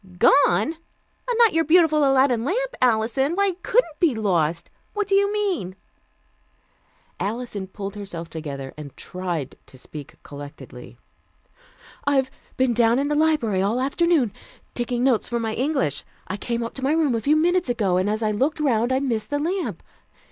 "Gone! 0.17 0.77
Not 1.37 1.53
your 1.53 1.63
beautiful 1.63 1.99
Aladdin 1.99 2.43
lamp, 2.43 2.75
Alison? 2.81 3.35
Why, 3.35 3.49
it 3.49 3.61
couldn't 3.61 3.99
be 3.99 4.15
lost. 4.15 4.71
What 4.95 5.05
do 5.07 5.13
you 5.13 5.31
mean?" 5.31 5.75
Alison 7.19 7.67
pulled 7.67 7.93
herself 7.93 8.27
together 8.27 8.73
and 8.75 8.97
tried 8.97 9.57
to 9.67 9.77
speak 9.77 10.15
collectedly. 10.23 10.97
"I've 12.03 12.31
been 12.57 12.73
down 12.73 12.97
in 12.97 13.09
the 13.09 13.15
library 13.15 13.61
all 13.61 13.75
the 13.75 13.83
afternoon, 13.83 14.33
taking 14.73 15.03
notes 15.03 15.29
for 15.29 15.39
my 15.39 15.53
English; 15.53 16.03
I 16.27 16.35
came 16.35 16.63
up 16.63 16.73
to 16.73 16.83
my 16.83 16.93
room 16.93 17.13
a 17.13 17.21
few 17.21 17.35
minutes 17.35 17.69
ago, 17.69 17.97
and 17.97 18.09
as 18.09 18.23
I 18.23 18.31
looked 18.31 18.59
round 18.59 18.91
I 18.91 18.99
missed 18.99 19.29
the 19.29 19.37
lamp. 19.37 19.83